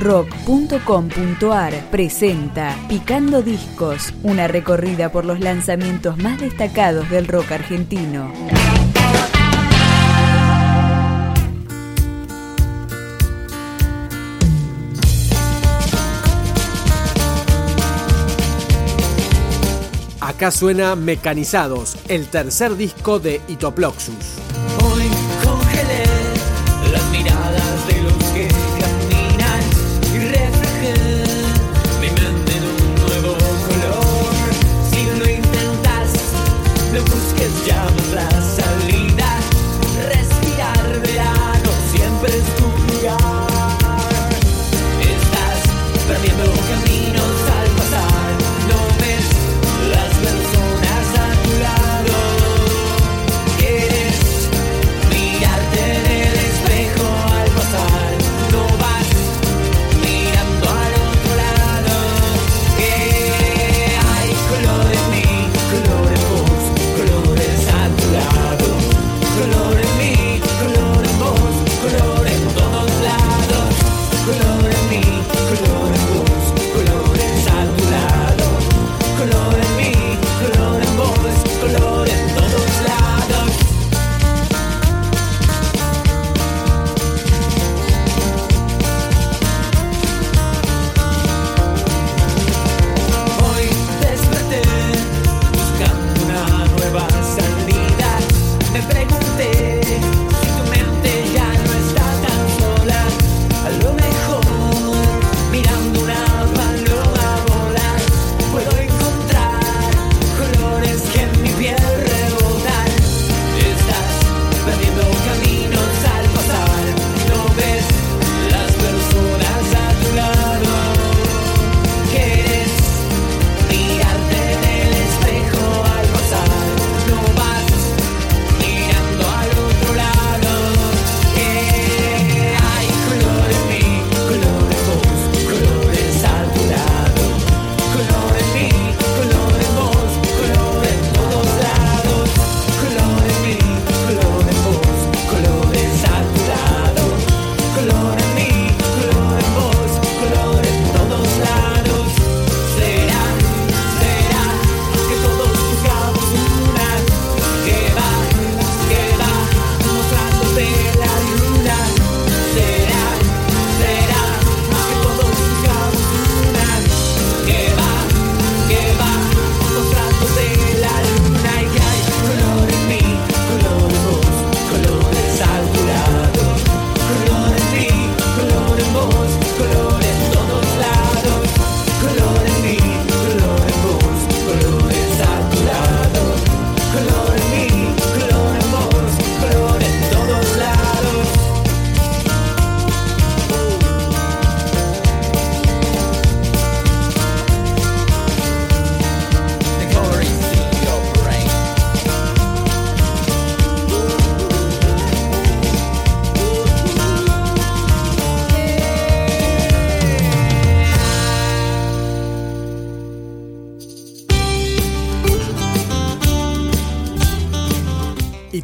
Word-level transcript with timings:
rock.com.ar 0.00 1.74
presenta 1.90 2.74
Picando 2.88 3.42
Discos, 3.42 4.14
una 4.22 4.48
recorrida 4.48 5.12
por 5.12 5.26
los 5.26 5.40
lanzamientos 5.40 6.16
más 6.16 6.40
destacados 6.40 7.08
del 7.10 7.28
rock 7.28 7.52
argentino. 7.52 8.32
Acá 20.20 20.50
suena 20.50 20.96
Mecanizados, 20.96 21.98
el 22.08 22.26
tercer 22.28 22.76
disco 22.76 23.18
de 23.18 23.42
Itoploxus. 23.48 24.89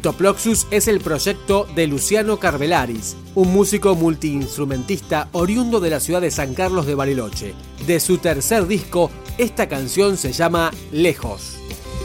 Itoploxus 0.07 0.67
es 0.71 0.87
el 0.87 1.01
proyecto 1.01 1.67
de 1.75 1.85
Luciano 1.85 2.39
Carvelaris, 2.39 3.17
un 3.35 3.51
músico 3.51 3.93
multiinstrumentista 3.93 5.27
oriundo 5.33 5.81
de 5.81 5.89
la 5.89 5.99
ciudad 5.99 6.21
de 6.21 6.31
San 6.31 6.53
Carlos 6.53 6.85
de 6.85 6.95
Bariloche. 6.95 7.53
De 7.85 7.99
su 7.99 8.17
tercer 8.17 8.67
disco, 8.67 9.11
esta 9.37 9.67
canción 9.67 10.15
se 10.15 10.31
llama 10.31 10.71
Lejos. 10.93 11.57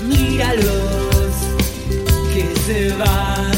Míralos 0.02 0.66
que 2.34 2.52
se 2.66 2.88
van 2.96 3.52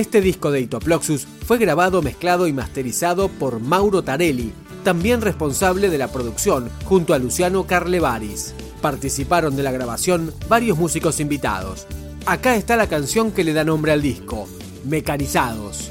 Este 0.00 0.22
disco 0.22 0.50
de 0.50 0.62
Itoploxus 0.62 1.26
fue 1.44 1.58
grabado, 1.58 2.00
mezclado 2.00 2.46
y 2.46 2.54
masterizado 2.54 3.28
por 3.28 3.60
Mauro 3.60 4.00
Tarelli, 4.02 4.50
también 4.82 5.20
responsable 5.20 5.90
de 5.90 5.98
la 5.98 6.08
producción, 6.08 6.70
junto 6.86 7.12
a 7.12 7.18
Luciano 7.18 7.66
Carlevaris. 7.66 8.54
Participaron 8.80 9.56
de 9.56 9.62
la 9.62 9.72
grabación 9.72 10.32
varios 10.48 10.78
músicos 10.78 11.20
invitados. 11.20 11.86
Acá 12.24 12.56
está 12.56 12.76
la 12.76 12.88
canción 12.88 13.30
que 13.30 13.44
le 13.44 13.52
da 13.52 13.62
nombre 13.62 13.92
al 13.92 14.00
disco, 14.00 14.48
Mecanizados. 14.86 15.90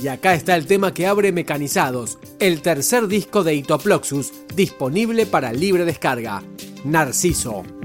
Y 0.00 0.08
acá 0.08 0.34
está 0.34 0.54
el 0.54 0.66
tema 0.66 0.94
que 0.94 1.06
abre 1.06 1.32
Mecanizados, 1.32 2.18
el 2.38 2.62
tercer 2.62 3.08
disco 3.08 3.42
de 3.42 3.54
Itoploxus, 3.54 4.32
disponible 4.54 5.26
para 5.26 5.52
libre 5.52 5.84
descarga. 5.84 6.42
Narciso. 6.84 7.77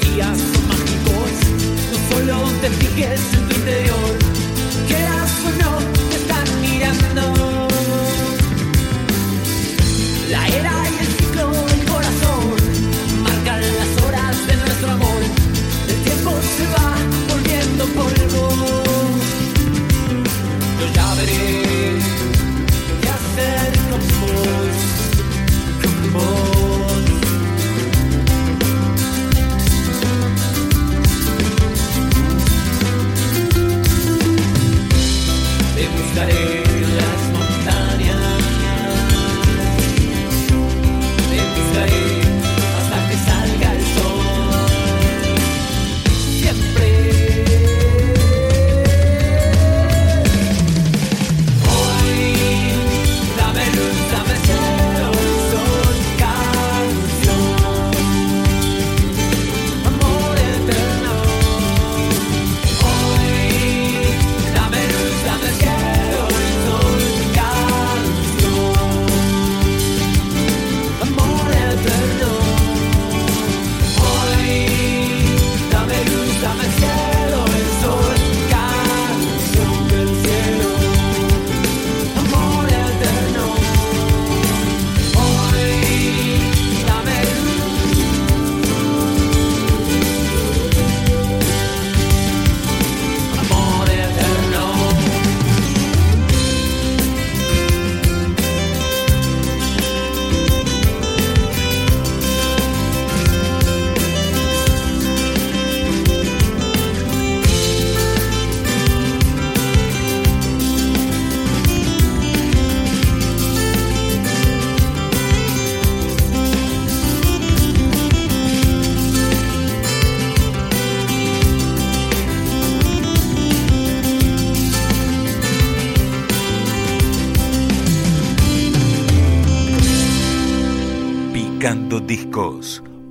días 0.00 0.38
son 0.38 0.68
mágicos. 0.68 1.30
No 1.92 2.16
solo 2.16 2.50
te 2.60 2.70
fijes 2.70 3.20
en 3.34 3.48
tu 3.48 3.54
interior. 3.56 4.15